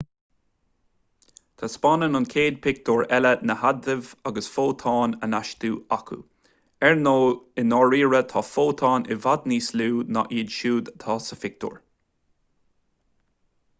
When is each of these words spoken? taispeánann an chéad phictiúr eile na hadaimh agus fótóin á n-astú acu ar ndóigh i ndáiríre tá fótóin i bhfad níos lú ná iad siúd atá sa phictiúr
taispeánann 1.61 2.19
an 2.19 2.23
chéad 2.33 2.55
phictiúr 2.61 3.03
eile 3.17 3.33
na 3.49 3.55
hadaimh 3.63 4.07
agus 4.29 4.47
fótóin 4.53 5.13
á 5.27 5.27
n-astú 5.29 5.69
acu 5.97 6.17
ar 6.89 6.97
ndóigh 7.03 7.61
i 7.63 7.65
ndáiríre 7.67 8.21
tá 8.33 8.43
fótóin 8.49 9.07
i 9.09 9.17
bhfad 9.27 9.45
níos 9.53 9.69
lú 9.83 9.91
ná 10.17 10.23
iad 10.39 10.55
siúd 10.57 10.89
atá 10.95 11.19
sa 11.27 11.37
phictiúr 11.43 11.77